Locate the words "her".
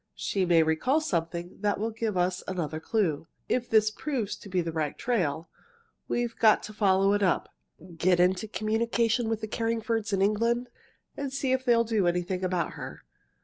12.71-13.03